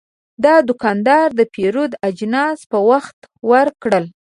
[0.43, 3.17] دا دوکاندار د پیرود اجناس په وخت
[3.51, 4.05] ورکړل.